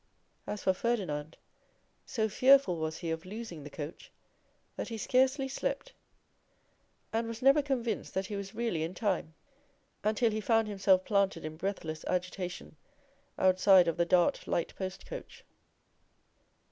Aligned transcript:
As 0.47 0.63
for 0.63 0.73
Ferdinand, 0.73 1.37
so 2.07 2.27
fearful 2.27 2.77
was 2.77 2.97
he 2.97 3.11
of 3.11 3.23
losing 3.23 3.63
the 3.63 3.69
coach, 3.69 4.11
that 4.75 4.87
he 4.87 4.97
scarcely 4.97 5.47
slept, 5.47 5.93
and 7.13 7.27
was 7.27 7.43
never 7.43 7.61
convinced 7.61 8.15
that 8.15 8.25
he 8.25 8.35
was 8.35 8.55
really 8.55 8.81
in 8.81 8.95
time, 8.95 9.35
until 10.03 10.31
he 10.31 10.41
found 10.41 10.67
himself 10.67 11.05
planted 11.05 11.45
in 11.45 11.55
breathless 11.55 12.03
agitation 12.05 12.77
outside 13.37 13.87
of 13.87 13.97
the 13.97 14.05
Dart 14.07 14.47
light 14.47 14.75
post 14.75 15.05
coach. 15.05 15.45